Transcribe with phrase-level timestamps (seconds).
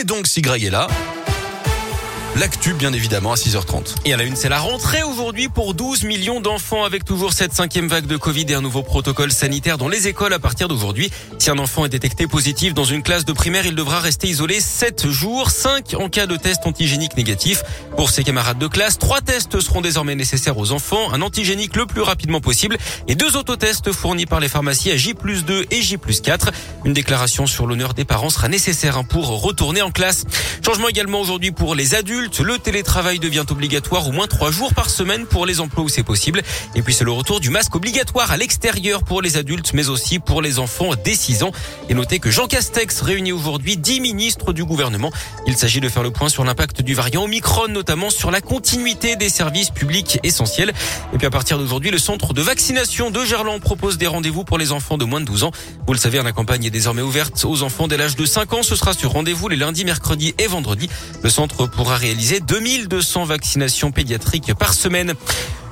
[0.00, 0.86] Et donc, si Greg est là,
[2.36, 3.96] L'actu, bien évidemment, à 6h30.
[4.04, 7.52] Et à la une, c'est la rentrée aujourd'hui pour 12 millions d'enfants avec toujours cette
[7.52, 11.10] cinquième vague de Covid et un nouveau protocole sanitaire dans les écoles à partir d'aujourd'hui.
[11.38, 14.60] Si un enfant est détecté positif dans une classe de primaire, il devra rester isolé
[14.60, 17.64] 7 jours, 5 en cas de test antigénique négatif.
[17.96, 21.84] Pour ses camarades de classe, 3 tests seront désormais nécessaires aux enfants, un antigénique le
[21.84, 22.78] plus rapidement possible
[23.08, 26.52] et deux autotests fournis par les pharmacies à J 2 et J 4.
[26.84, 30.24] Une déclaration sur l'honneur des parents sera nécessaire pour retourner en classe.
[30.64, 34.90] Changement également aujourd'hui pour les adultes le télétravail devient obligatoire au moins trois jours par
[34.90, 36.42] semaine pour les emplois où c'est possible.
[36.74, 40.18] Et puis c'est le retour du masque obligatoire à l'extérieur pour les adultes, mais aussi
[40.18, 41.52] pour les enfants dès 6 ans.
[41.88, 45.10] Et notez que Jean Castex réunit aujourd'hui 10 ministres du gouvernement.
[45.46, 49.16] Il s'agit de faire le point sur l'impact du variant Omicron, notamment sur la continuité
[49.16, 50.72] des services publics essentiels.
[51.14, 54.58] Et puis à partir d'aujourd'hui, le centre de vaccination de Gerland propose des rendez-vous pour
[54.58, 55.52] les enfants de moins de 12 ans.
[55.86, 58.62] Vous le savez, la campagne est désormais ouverte aux enfants dès l'âge de 5 ans.
[58.62, 60.90] Ce sera sur rendez-vous les lundis, mercredis et vendredis.
[61.22, 65.14] Le centre pourra réaliser réalisé 2200 vaccinations pédiatriques par semaine.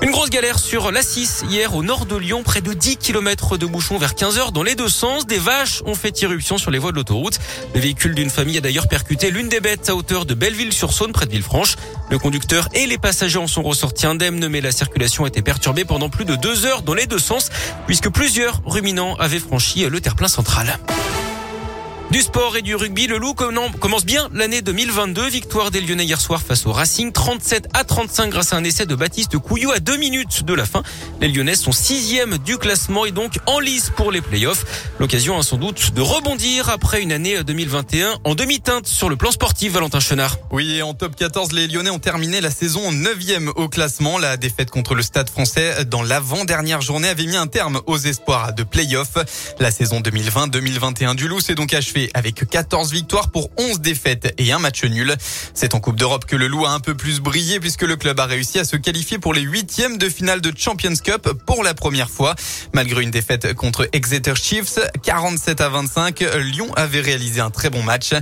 [0.02, 3.56] Une grosse galère sur la 6 hier au nord de Lyon, près de 10 km
[3.56, 5.26] de bouchons vers 15 heures dans les deux sens.
[5.26, 7.40] Des vaches ont fait irruption sur les voies de l'autoroute.
[7.74, 11.26] Le véhicule d'une famille a d'ailleurs percuté l'une des bêtes à hauteur de Belleville-sur-Saône, près
[11.26, 11.74] de Villefranche.
[12.08, 15.84] Le conducteur et les passagers en sont ressortis indemnes, mais la circulation a été perturbée
[15.84, 17.50] pendant plus de deux heures dans les deux sens,
[17.88, 20.78] puisque plusieurs ruminants avaient franchi le terre-plein central.
[22.10, 25.28] Du sport et du rugby, le Loup commence bien l'année 2022.
[25.28, 28.86] Victoire des Lyonnais hier soir face au Racing, 37 à 35 grâce à un essai
[28.86, 30.82] de Baptiste Couillou à deux minutes de la fin.
[31.20, 34.64] Les Lyonnais sont sixième du classement et donc en lice pour les playoffs.
[34.98, 39.30] L'occasion a sans doute de rebondir après une année 2021 en demi-teinte sur le plan
[39.30, 40.38] sportif, Valentin Chenard.
[40.50, 44.16] Oui, et en top 14, les Lyonnais ont terminé la saison 9e au classement.
[44.16, 48.54] La défaite contre le Stade français dans l'avant-dernière journée avait mis un terme aux espoirs
[48.54, 49.18] de playoffs.
[49.60, 54.52] La saison 2020-2021 du Loup s'est donc achevée avec 14 victoires pour 11 défaites et
[54.52, 55.14] un match nul.
[55.54, 58.20] C'est en Coupe d'Europe que le Loup a un peu plus brillé puisque le club
[58.20, 61.74] a réussi à se qualifier pour les huitièmes de finale de Champions Cup pour la
[61.74, 62.34] première fois.
[62.72, 67.82] Malgré une défaite contre Exeter Chiefs, 47 à 25, Lyon avait réalisé un très bon
[67.82, 68.14] match.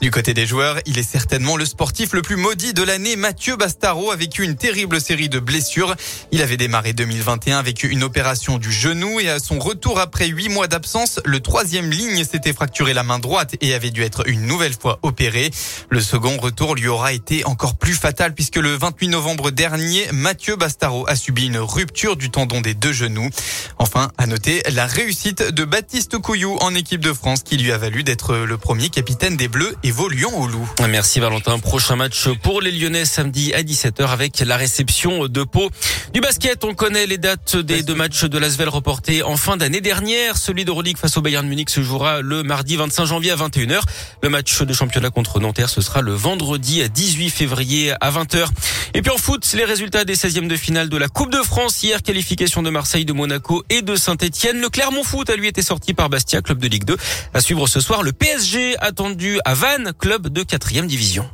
[0.00, 3.16] Du côté des joueurs, il est certainement le sportif le plus maudit de l'année.
[3.16, 5.94] Mathieu Bastaro a vécu une terrible série de blessures.
[6.32, 10.48] Il avait démarré 2021 avec une opération du genou et à son retour après huit
[10.48, 14.42] mois d'absence, le troisième ligne s'était fracturé la main droite et avait dû être une
[14.42, 15.50] nouvelle fois opéré.
[15.88, 20.56] Le second retour lui aura été encore plus fatal puisque le 28 novembre dernier, Mathieu
[20.56, 23.30] Bastaro a subi une rupture du tendon des deux genoux.
[23.78, 27.78] Enfin, à noter la réussite de Baptiste Couillou en équipe de France qui lui a
[27.78, 30.68] valu d'être le premier capitaine des Bleus évoluant au loup.
[30.88, 31.58] Merci Valentin.
[31.58, 35.70] Prochain match pour les Lyonnais samedi à 17h avec la réception de Pau.
[36.12, 39.80] Du basket, on connaît les dates des deux matchs de l'Asvel reportés en fin d'année
[39.80, 40.36] dernière.
[40.36, 43.80] Celui de Rodic face au Bayern Munich se jouera le mardi 25 janvier à 21h.
[44.22, 48.46] Le match de championnat contre Nanterre, ce sera le vendredi à 18 février à 20h.
[48.94, 51.82] Et puis en foot, les résultats des 16e de finale de la Coupe de France.
[51.82, 54.60] Hier, qualification de Marseille, de Monaco et de Saint-Etienne.
[54.60, 56.96] Le Clermont Foot a lui été sorti par Bastia, club de Ligue 2.
[57.32, 61.28] À suivre ce soir, le PSG attendu à Vannes, club de 4 division.